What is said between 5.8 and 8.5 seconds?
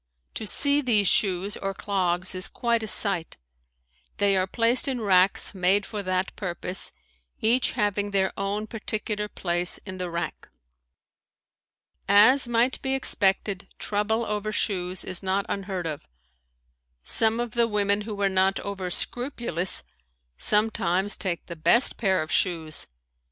for that purpose, each having their